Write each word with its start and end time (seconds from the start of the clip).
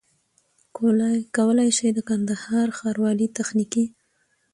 کولای 1.35 1.69
سي 1.77 1.85
چي 1.87 1.95
د 1.97 1.99
کندهار 2.09 2.67
ښاروالۍ 2.77 3.27
تخنيکي 3.37 3.85